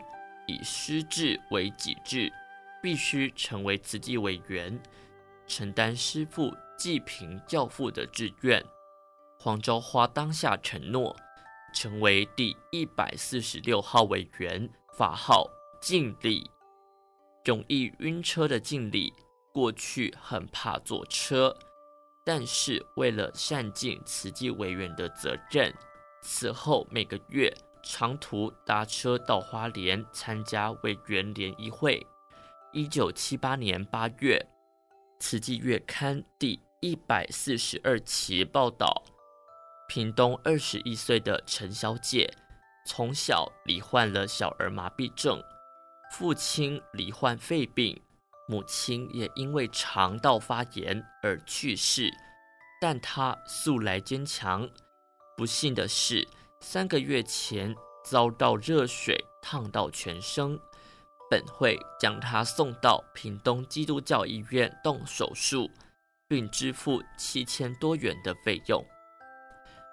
[0.47, 2.33] 以师志为己志，
[2.83, 4.79] 必须成为慈济委员，
[5.47, 8.63] 承担师父济贫教父的志愿。
[9.39, 11.15] 黄昭花当下承诺，
[11.73, 15.49] 成为第一百四十六号委员，法号
[15.81, 16.51] 敬礼。
[17.45, 19.13] 容易晕车的敬礼，
[19.53, 21.57] 过去很怕坐车，
[22.25, 25.73] 但是为了善尽慈济委员的责任，
[26.23, 27.57] 此后每个月。
[27.89, 32.05] 长途搭车到花莲参加委员联谊会。
[32.73, 34.45] 一九七八年八月，
[35.23, 39.05] 《慈济月刊》第一百四十二期报道，
[39.89, 42.29] 屏东二十一岁的陈小姐，
[42.85, 45.41] 从小罹患了小儿麻痹症，
[46.11, 47.99] 父亲罹患肺病，
[48.49, 52.13] 母亲也因为肠道发炎而去世。
[52.81, 54.69] 但她素来坚强，
[55.37, 56.27] 不幸的是。
[56.69, 60.59] 三个月前遭到热水烫到全身，
[61.31, 65.71] 本会将他送到屏东基督教医院动手术，
[66.27, 68.85] 并支付七千多元的费用。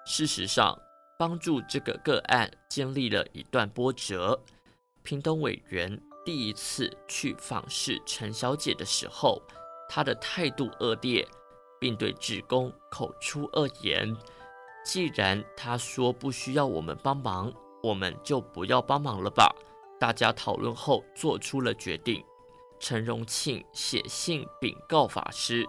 [0.04, 0.76] 事实上，
[1.16, 4.36] 帮助这个个案经历了一段波折。
[5.04, 9.40] 屏东委员第一次去访视陈小姐的时候，
[9.88, 11.24] 她的态度恶劣，
[11.78, 14.12] 并对职工口出恶言。
[14.84, 19.54] 既然他说不需要我们帮忙，我们就不要帮忙了吧。
[19.98, 22.22] 大家讨论后做出了决定。
[22.78, 25.66] 陈荣庆写信禀告法师，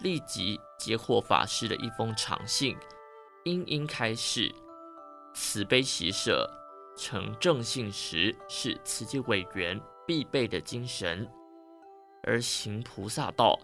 [0.00, 2.76] 立即接获法师的一封长信，
[3.44, 4.54] 殷殷开示：
[5.34, 6.48] 慈悲喜舍、
[6.96, 11.28] 诚正信实是慈济委员必备的精神，
[12.22, 13.58] 而行菩萨道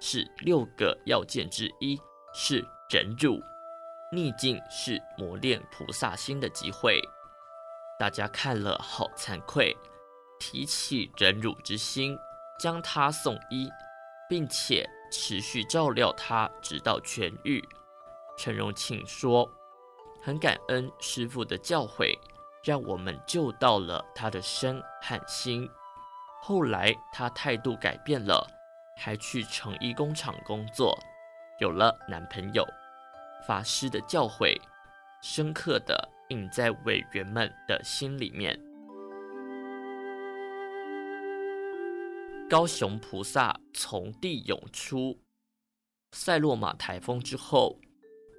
[0.00, 2.00] 是六个要件之一，
[2.34, 3.38] 是忍辱。
[4.14, 7.00] 逆境是磨练菩萨心的机会，
[7.98, 9.74] 大家看了好惭愧，
[10.38, 12.14] 提起忍辱之心，
[12.60, 13.70] 将他送医，
[14.28, 17.66] 并且持续照料他直到痊愈。
[18.36, 19.50] 陈荣庆说
[20.22, 22.14] ：“很感恩师父的教诲，
[22.62, 25.66] 让我们救到了他的身和心。
[26.42, 28.46] 后来他态度改变了，
[28.94, 30.98] 还去成衣工厂工作，
[31.60, 32.62] 有了男朋友。”
[33.46, 34.56] 法师的教诲，
[35.22, 38.58] 深刻的印在委员们的心里面。
[42.48, 45.18] 高雄菩萨从地涌出。
[46.12, 47.78] 赛洛玛台风之后，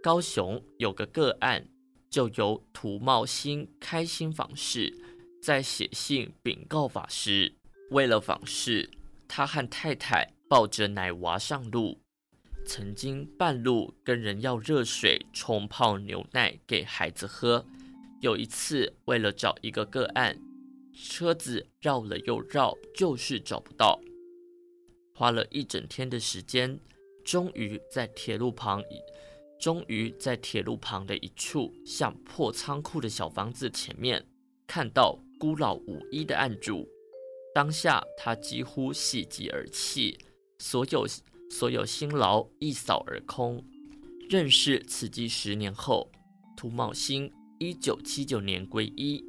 [0.04, 1.68] 高雄有个个案，
[2.10, 4.94] 就由涂茂兴开心访视，
[5.42, 7.52] 在写信禀告法师。
[7.90, 8.88] 为了访视，
[9.28, 12.00] 他和太太抱着奶娃上路，
[12.66, 17.66] 曾经半路跟人要热水冲泡牛奶给孩子喝。
[18.22, 20.40] 有一次，为了找一个个案，
[20.94, 24.00] 车子绕了又绕，就是找不到，
[25.14, 26.80] 花了一整天的时间，
[27.26, 28.82] 终于在铁路旁，
[29.60, 34.26] 终于在铁路旁的一处像破仓库的小房子前面，
[34.66, 36.88] 看到孤老无依的案主。
[37.54, 40.18] 当下他几乎喜极而泣，
[40.60, 41.06] 所有
[41.54, 43.64] 所有辛劳一扫而空。
[44.28, 46.12] 认识慈济十年后，
[46.58, 47.32] 涂茂兴。
[47.60, 49.24] 一九七九年皈依，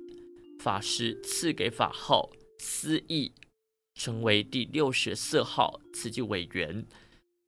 [0.59, 3.31] 法师赐给法号思义，
[3.95, 6.85] 成为第六十四号慈济委员。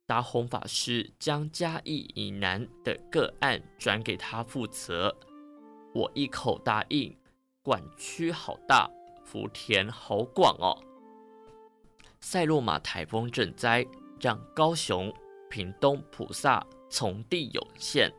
[0.06, 5.16] 达宏法师将嘉义以南的个案转给他负责，
[5.94, 7.16] 我一口答应。
[7.62, 8.88] 管区好大，
[9.24, 10.78] 福田好广哦。
[12.20, 13.84] 塞洛玛台风赈灾，
[14.20, 15.12] 让高雄、
[15.48, 18.12] 屏东菩萨从地涌现，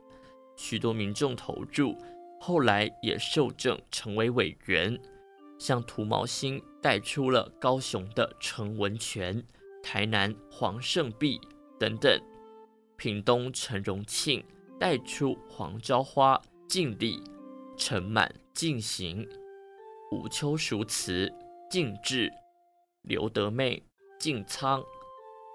[0.56, 1.96] 许多民众投入。
[2.40, 4.96] 后来也受证成为委员，
[5.58, 9.44] 像涂毛星带出了高雄的陈文泉、
[9.82, 11.42] 台南黄胜碧
[11.80, 12.22] 等等，
[12.96, 14.44] 屏东陈荣庆
[14.80, 17.20] 带出黄朝花、敬礼、
[17.76, 19.28] 陈满、净行、
[20.12, 21.34] 吴秋熟慈、
[21.72, 22.32] 净智、
[23.02, 23.82] 刘德妹、
[24.20, 24.84] 净仓、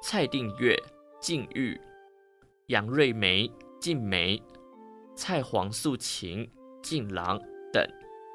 [0.03, 0.77] 蔡定月、
[1.21, 1.81] 净玉、
[2.67, 3.49] 杨瑞梅、
[3.81, 4.43] 静梅、
[5.15, 6.51] 蔡黄素琴。
[6.83, 7.41] 净郎
[7.73, 7.81] 等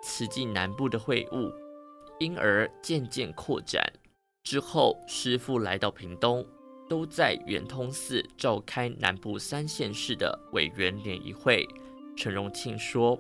[0.02, 1.52] 慈济南部的会务，
[2.18, 3.84] 因而渐渐扩展。
[4.42, 6.48] 之后，师父来到屏东，
[6.88, 11.68] 都在圆通寺召开南部三县市的委员联谊会。
[12.16, 13.20] 陈荣庆说：“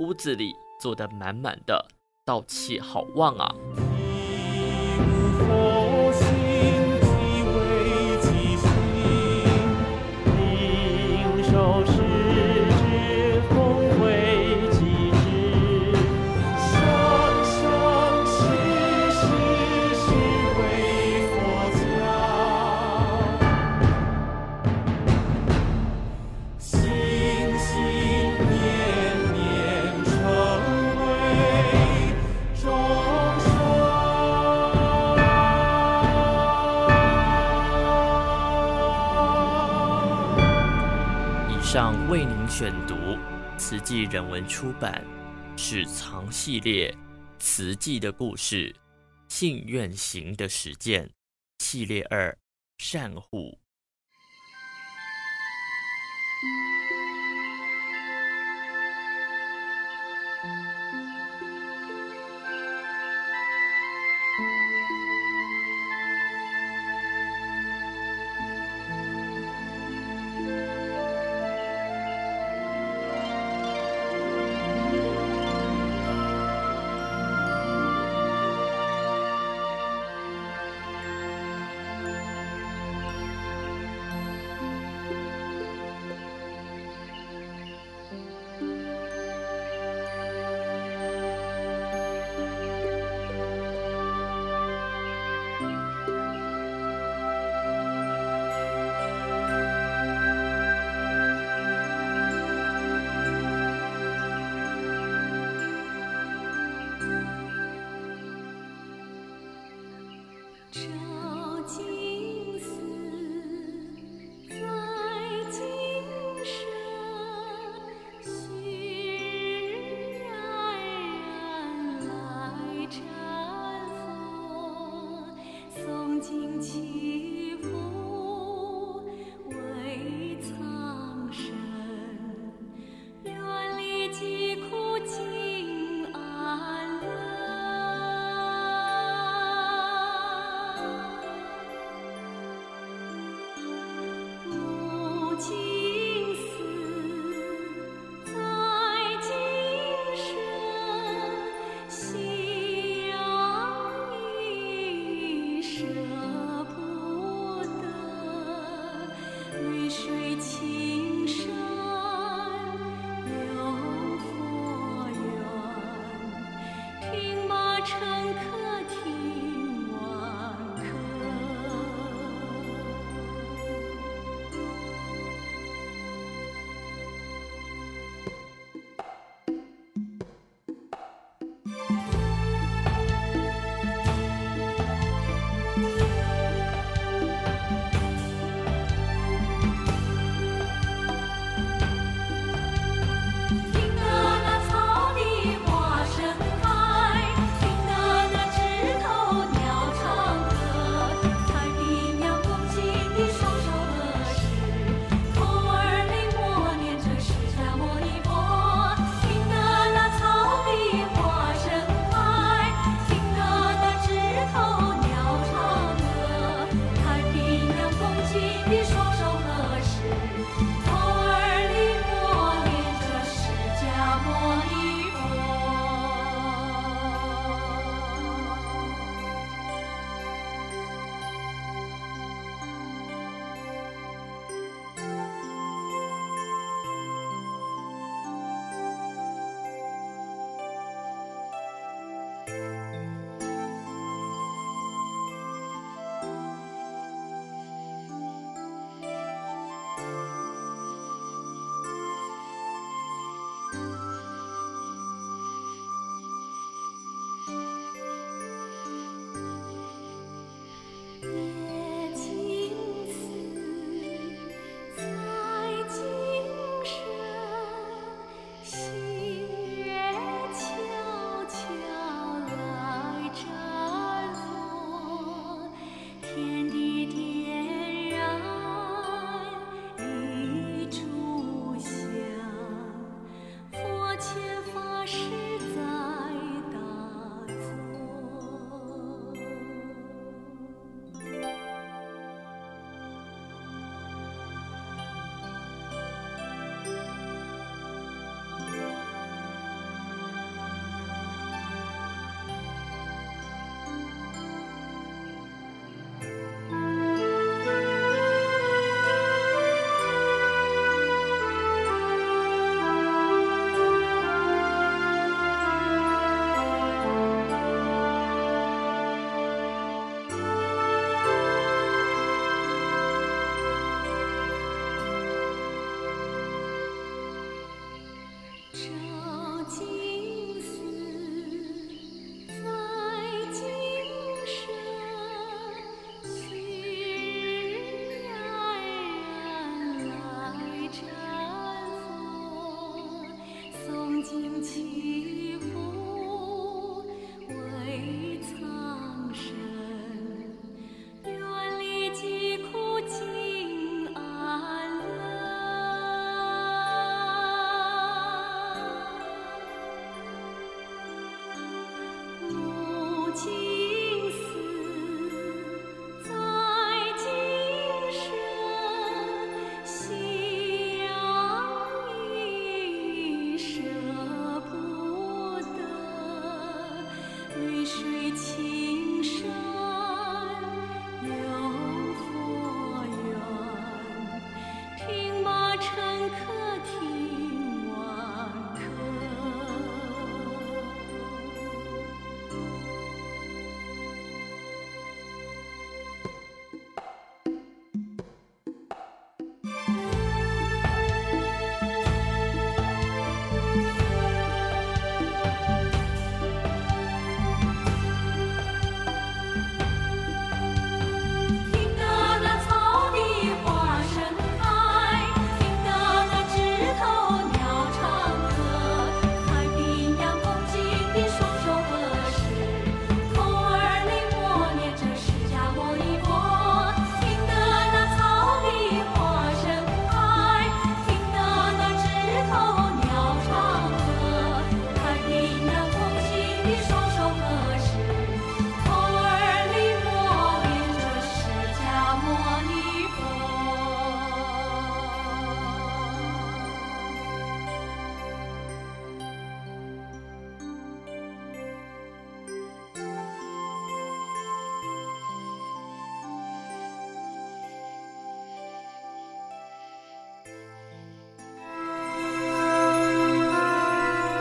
[0.00, 1.86] 屋子里坐得满满的，
[2.26, 3.54] 道气好旺啊！”
[41.72, 42.96] 上为您选读
[43.56, 45.04] 慈济人文出版
[45.56, 46.92] 《史藏系列：
[47.38, 48.74] 慈济的故事——
[49.30, 51.06] 信愿行的实践》
[51.60, 52.36] 系列二：
[52.78, 53.59] 善护。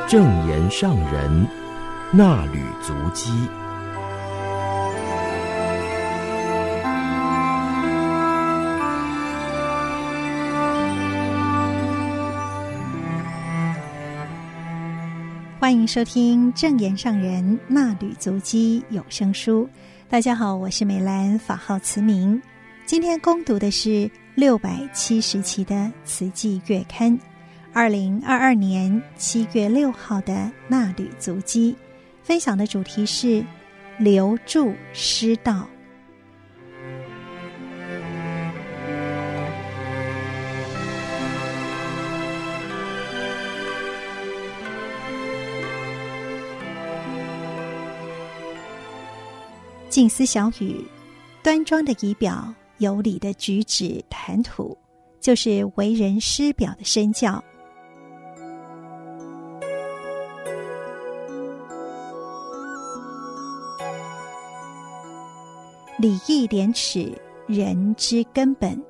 [0.09, 1.47] 正言上人
[2.11, 3.29] 那履足迹。
[15.59, 19.69] 欢迎收听正言上人那履足迹有声书。
[20.09, 22.41] 大家好，我是美兰，法号慈明。
[22.83, 27.15] 今天攻读的是六百七十期的《慈济月刊》。
[27.71, 31.75] 二零二二年七月六号的衲履足迹，
[32.21, 33.43] 分享的主题是
[33.97, 35.67] 留住师道。
[49.89, 50.83] 静思小语，
[51.41, 54.77] 端庄的仪表，有礼的举止谈吐，
[55.19, 57.43] 就是为人师表的身教。
[65.99, 67.11] 礼义廉耻，
[67.45, 68.81] 人之根本。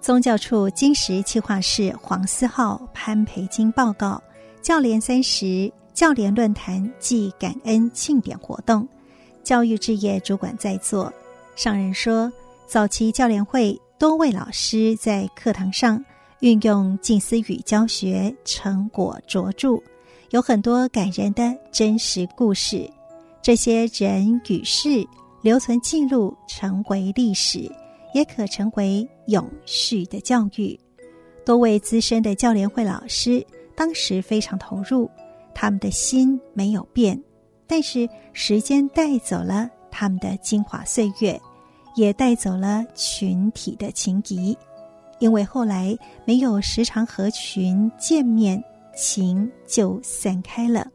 [0.00, 4.22] 宗教处金石企划室黄思浩、潘培金报告：
[4.62, 8.86] 教联三十教联论坛暨感恩庆典活动，
[9.42, 11.12] 教育置业主管在座。
[11.56, 12.32] 上人说，
[12.68, 16.04] 早期教联会多位老师在课堂上
[16.38, 19.82] 运用近思语教学成果卓著，
[20.30, 22.88] 有很多感人的真实故事。
[23.42, 25.04] 这些人与事
[25.44, 27.70] 留存记录，成为历史，
[28.14, 30.80] 也可成为永续的教育。
[31.44, 35.06] 多位资深的教联会老师当时非常投入，
[35.54, 37.22] 他们的心没有变，
[37.66, 41.38] 但是时间带走了他们的精华岁月，
[41.94, 44.56] 也带走了群体的情谊。
[45.18, 48.64] 因为后来没有时常和群见面，
[48.96, 50.90] 情就散开了。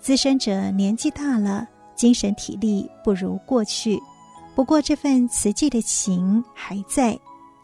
[0.00, 1.68] 资深者年纪大了，
[1.98, 4.00] 精神体力不如过去，
[4.54, 7.18] 不过这份慈济的情还在。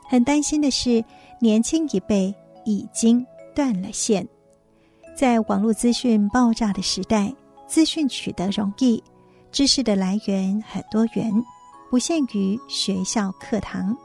[0.07, 1.03] 很担心的是，
[1.41, 3.25] 年轻一辈已经
[3.55, 4.27] 断了线。
[5.17, 7.33] 在网络资讯爆炸的时代，
[7.67, 9.03] 资讯取得容易，
[9.53, 11.33] 知识的来源很多元，
[11.89, 13.97] 不限于学校课堂。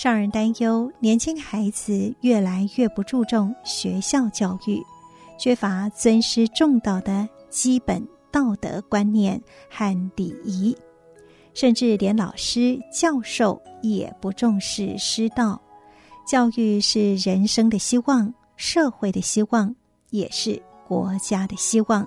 [0.00, 4.80] 让人担忧，年轻孩子越来越不注重学校教育，
[5.36, 10.76] 缺乏尊师重道的基本道德观念和礼仪，
[11.54, 15.60] 甚至连老师、教授也不重视师道。
[16.26, 19.74] 教育是人生的希望，社会的希望，
[20.10, 22.06] 也是国家的希望，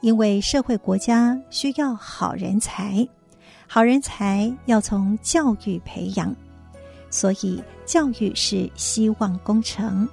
[0.00, 3.06] 因为社会国家需要好人才，
[3.66, 6.34] 好人才要从教育培养。
[7.10, 10.08] 所以，教育是希望工程。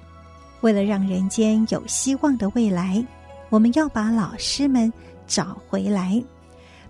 [0.60, 3.04] 为了让人间有希望的未来，
[3.50, 4.92] 我们要把老师们
[5.32, 6.22] 找回来，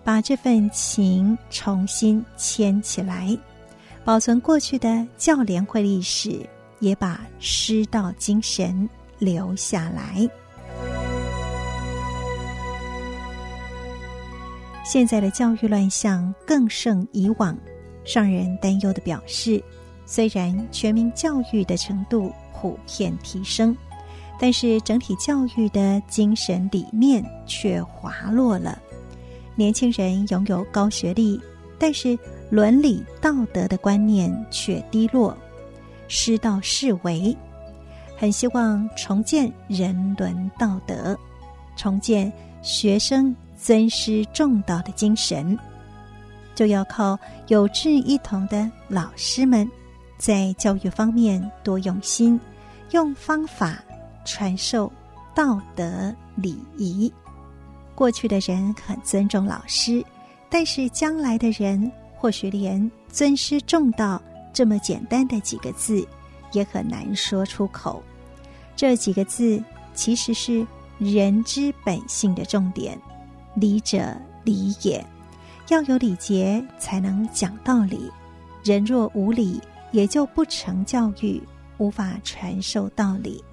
[0.03, 3.37] 把这份情重新牵起来，
[4.03, 6.45] 保存过去的教联会历史，
[6.81, 10.29] 也把师道精神留下来。
[14.83, 17.57] 现在的教育乱象更胜以往，
[18.13, 19.63] 让人担忧的表示。
[20.05, 23.73] 虽然全民教育的程度普遍提升，
[24.39, 28.77] 但是整体教育的精神理念却滑落了。
[29.55, 31.39] 年轻人拥有高学历，
[31.77, 32.17] 但是
[32.49, 35.37] 伦理道德的观念却低落，
[36.07, 37.35] 师道是为。
[38.17, 41.17] 很希望重建人伦道德，
[41.75, 42.31] 重建
[42.61, 45.57] 学生尊师重道的精神，
[46.55, 47.17] 就要靠
[47.47, 49.69] 有志一同的老师们。
[50.17, 52.39] 在教育方面多用心，
[52.91, 53.83] 用方法
[54.25, 54.91] 传授
[55.35, 57.11] 道德礼仪。
[57.95, 60.03] 过去的人很尊重老师，
[60.49, 64.21] 但是将来的人或许连尊师重道
[64.51, 66.05] 这么简单的几个字
[66.51, 68.01] 也很难说出口。
[68.75, 69.63] 这几个字
[69.93, 70.65] 其实是
[70.97, 72.99] 人之本性的重点，
[73.55, 75.05] 礼者礼也，
[75.69, 78.11] 要有礼节才能讲道理。
[78.63, 79.61] 人若无礼，
[79.91, 81.41] 也就不成教育，
[81.77, 83.43] 无法传授道理。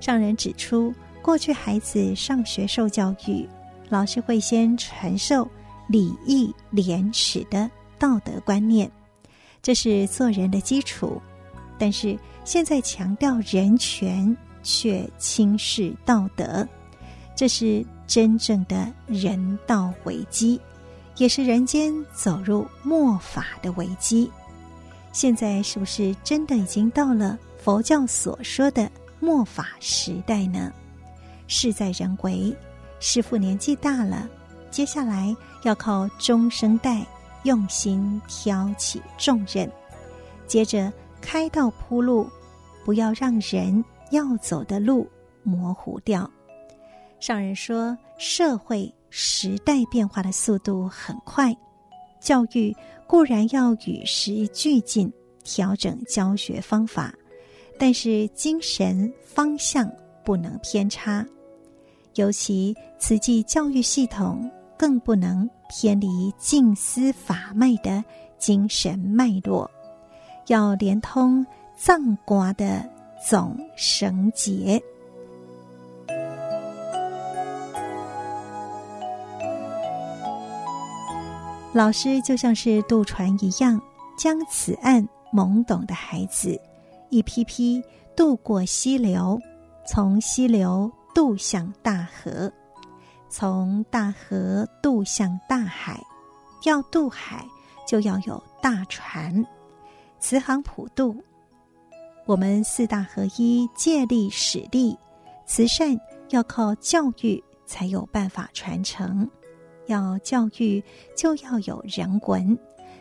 [0.00, 0.92] 上人指出，
[1.22, 3.46] 过去孩子上学受教育，
[3.88, 5.46] 老师会先传授
[5.88, 8.90] 礼义廉耻的道德观念，
[9.62, 11.20] 这是做人的基础。
[11.78, 16.66] 但是现在强调人权，却轻视道德，
[17.36, 20.60] 这是真正的人道危机，
[21.16, 24.30] 也是人间走入末法的危机。
[25.12, 28.90] 现在是不是真的已经到了佛教所说的
[29.20, 30.72] 末法时代呢？
[31.46, 32.56] 事在人为，
[32.98, 34.28] 师傅年纪大了，
[34.70, 37.06] 接下来要靠中生代
[37.44, 39.70] 用心挑起重任，
[40.46, 42.28] 接着开道铺路，
[42.84, 45.08] 不要让人要走的路
[45.42, 46.28] 模糊掉。
[47.20, 51.56] 上人说，社会时代变化的速度很快，
[52.20, 52.74] 教育。
[53.06, 55.12] 固然要与时俱进，
[55.42, 57.12] 调整教学方法，
[57.80, 59.90] 但是精神方向
[60.22, 61.26] 不能偏差。
[62.16, 68.04] 尤其慈济教育系统更不能偏离静思法脉的
[68.36, 69.70] 精神脉络，
[70.48, 72.86] 要连通藏瓜的
[73.26, 74.78] 总绳结。
[81.72, 83.80] 老师就像是渡船一样，
[84.18, 86.60] 将此岸懵懂的孩子
[87.10, 87.82] 一批批
[88.16, 89.38] 渡过溪流，
[89.86, 92.50] 从溪流渡向大河，
[93.28, 96.00] 从大河渡向大海。
[96.64, 97.46] 要渡海，
[97.86, 99.44] 就要有大船，
[100.18, 101.16] 慈航普渡。
[102.26, 104.94] 我们四大合一，借力使力，
[105.46, 105.98] 慈善
[106.28, 109.26] 要靠教育才有办法传承。
[109.86, 110.84] 要教育，
[111.16, 112.56] 就要有人文，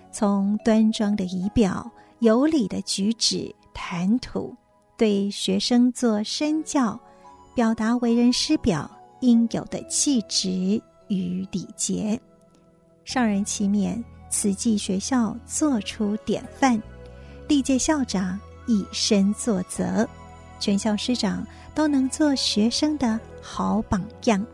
[0.10, 4.54] 从端庄的仪表、有礼的举止、谈吐，
[4.98, 7.00] 对学生做身教，
[7.56, 10.50] 表达为人师表应有的气质
[11.08, 12.20] 与礼节。
[13.06, 16.80] 上人期勉慈济学校做出典范，
[17.48, 20.06] 历届校长以身作则，
[20.60, 24.46] 全校师长都能做学生的好榜样，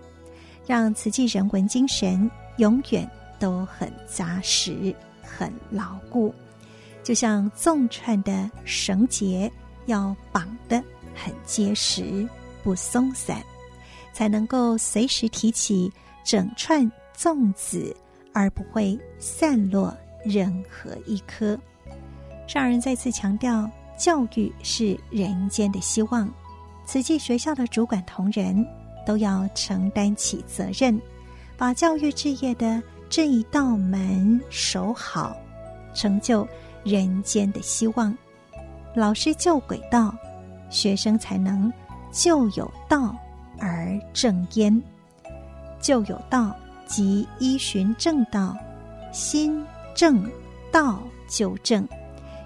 [0.67, 3.09] 让慈济人文精神永远
[3.39, 6.31] 都很扎实、很牢固。
[7.05, 9.49] 就像纵串的绳结，
[9.85, 10.83] 要绑得
[11.13, 12.27] 很结实，
[12.61, 13.41] 不松散，
[14.11, 15.89] 才能够随时提起
[16.25, 17.95] 整串粽子。
[18.37, 19.95] 而不会散落
[20.25, 21.57] 任何一颗。
[22.45, 26.29] 上人再次强调，教育是人间的希望，
[26.85, 28.53] 慈济学校的主管同仁
[29.05, 30.99] 都要承担起责任，
[31.55, 35.33] 把教育事业的这一道门守好，
[35.93, 36.45] 成就
[36.85, 38.17] 人间的希望。
[38.93, 40.15] 老师救轨道，
[40.69, 41.69] 学生才能
[42.13, 43.13] 就有道
[43.59, 44.81] 而正焉，
[45.81, 46.55] 就有道。
[46.87, 48.55] 即依循正道，
[49.11, 49.65] 心
[49.95, 50.23] 正
[50.71, 51.83] 道就正，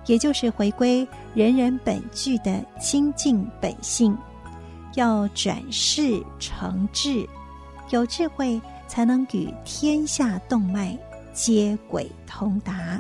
[0.06, 4.18] 也就是回归人人本具的清净本性。
[4.96, 7.28] 要转世成智，
[7.90, 10.98] 有智慧才能与天下动脉
[11.34, 12.98] 接轨通达，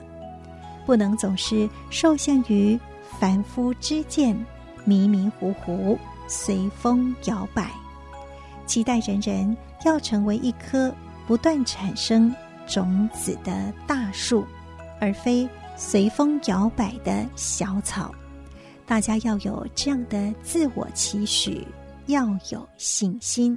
[0.89, 2.75] 不能总是受限于
[3.19, 4.35] 凡夫之见，
[4.85, 5.95] 迷迷糊糊
[6.27, 7.69] 随风摇摆。
[8.65, 10.91] 期待人人要成为一棵。
[11.27, 12.33] 不断产生
[12.65, 14.43] 种子的大树，
[14.99, 18.11] 而非随风摇摆的小草。
[18.87, 21.67] 大家要有这样的自我期许，
[22.07, 23.55] 要有信心。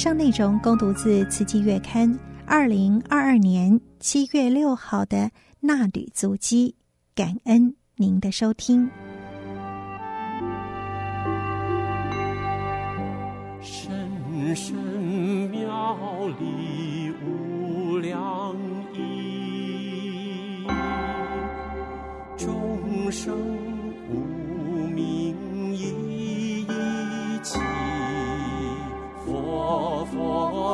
[0.00, 2.10] 上内容供读自《慈济月刊》
[2.46, 5.30] 二零二二年七月六号的
[5.60, 6.74] 纳履足迹，
[7.14, 8.88] 感恩您的收听。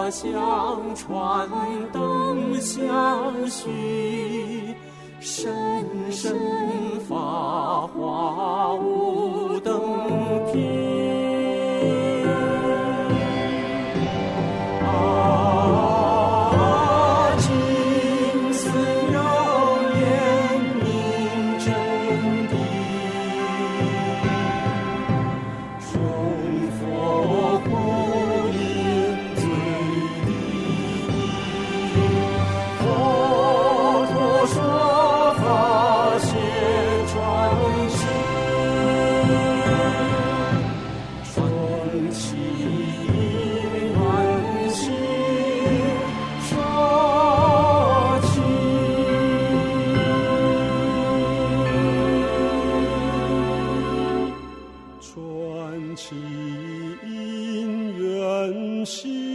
[0.07, 1.49] 佛相传，
[1.93, 4.77] 灯相续，
[5.19, 6.39] 深深
[7.09, 9.46] 法华无
[58.97, 59.26] she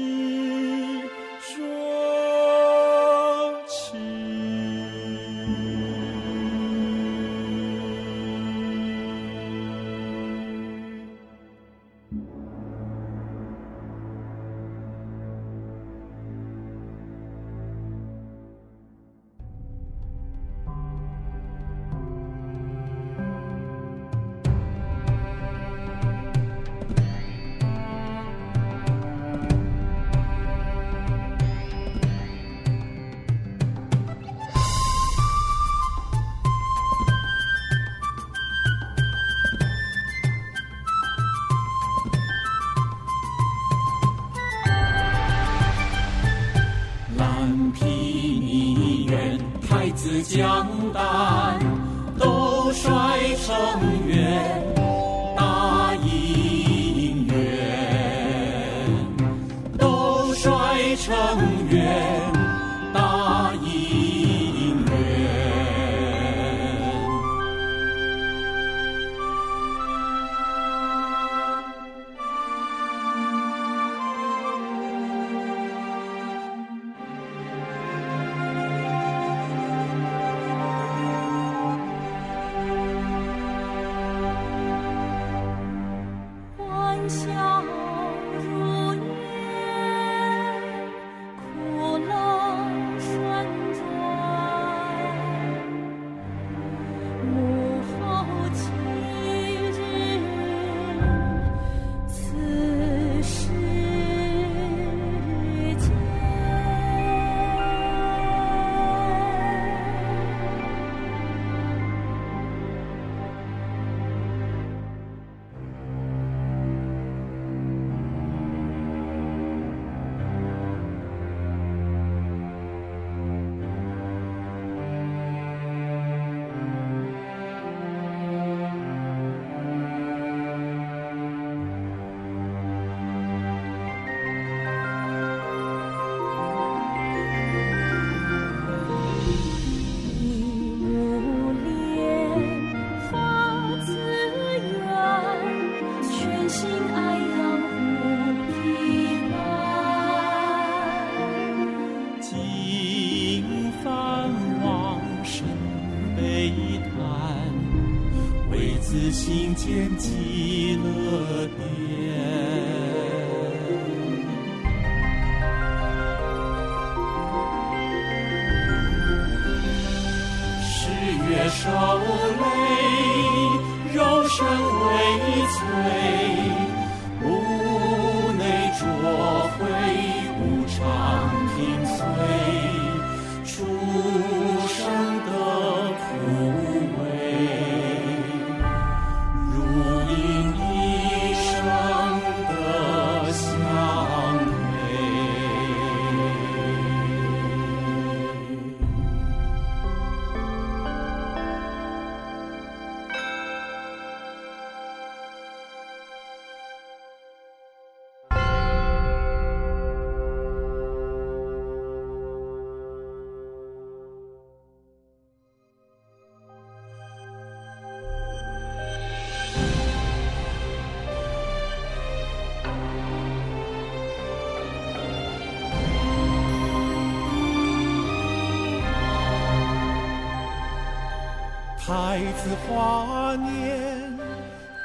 [231.83, 234.13] 太子华年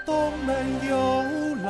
[0.07, 0.97] 东门游
[1.63, 1.69] 览，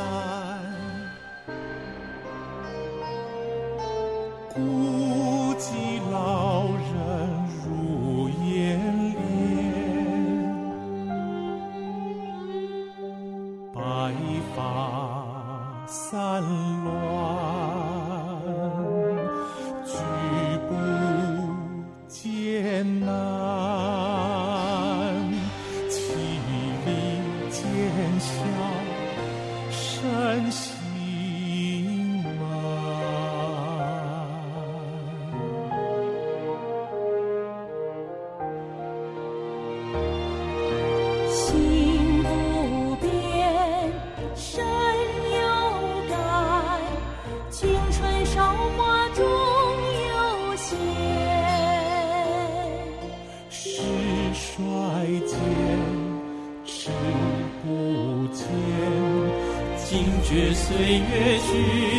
[4.55, 6.95] 孤寂老人
[7.65, 8.79] 入眼
[9.13, 9.17] 帘，
[13.75, 13.79] 白
[14.55, 14.57] 发
[15.87, 16.41] 散
[16.85, 17.16] 落。
[60.69, 61.96] 岁月去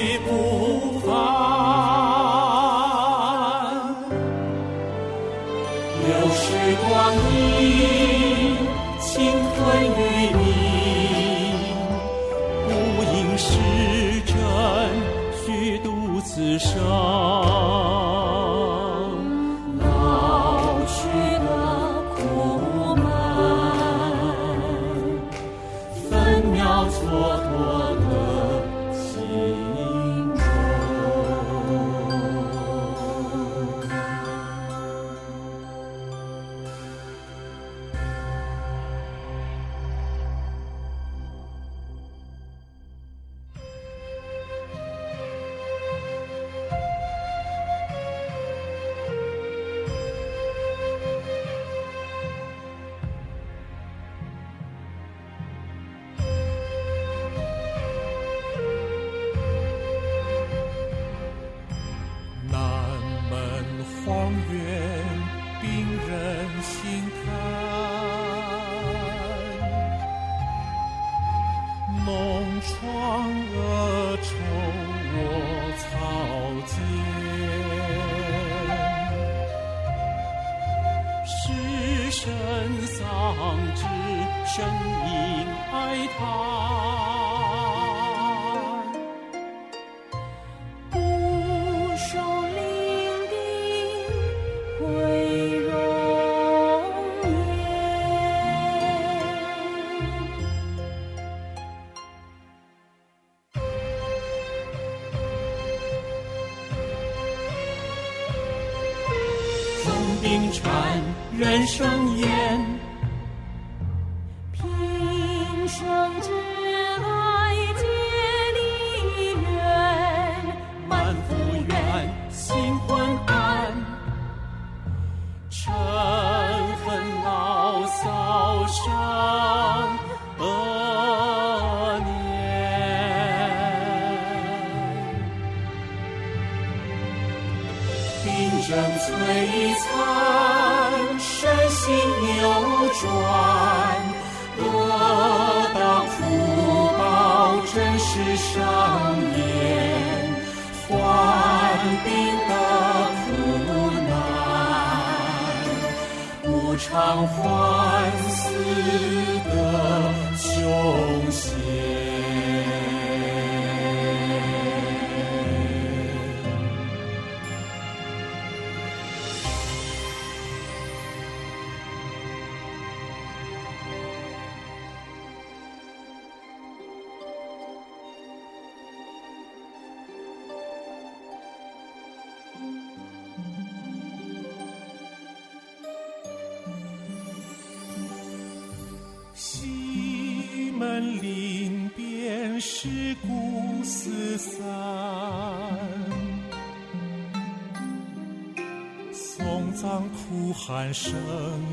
[200.68, 201.14] 喊声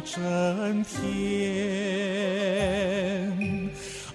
[0.05, 1.03] 震天，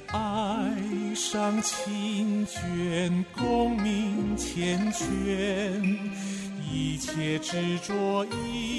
[0.08, 0.72] 爱
[1.14, 5.04] 上情卷，功名缱绻，
[6.72, 8.79] 一切执着一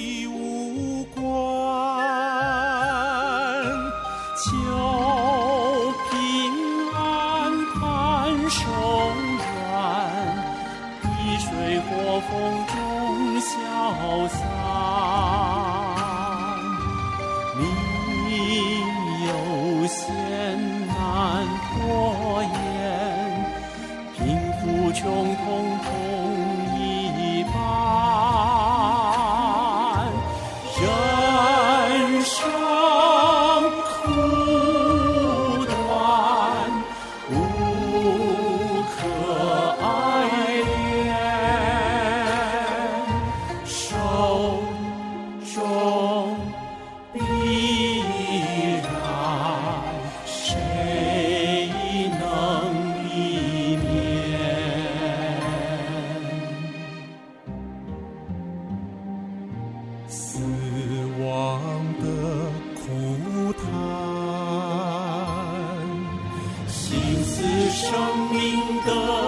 [68.33, 69.20] 明灯